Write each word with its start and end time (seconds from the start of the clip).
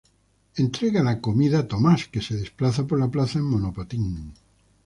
La 0.55 0.59
comida 0.59 0.59
es 0.59 0.59
entregada 0.59 1.21
por 1.61 1.67
Tomás, 1.67 2.07
que 2.07 2.21
se 2.23 2.35
desplaza 2.35 2.87
por 2.87 2.99
la 2.99 3.09
plaza 3.11 3.37
en 3.37 3.45
monopatín. 3.45 4.33